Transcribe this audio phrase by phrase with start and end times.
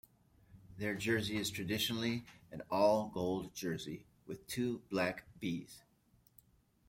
[0.79, 5.83] Their jersey is traditionally an all gold jersey with two black 'V's.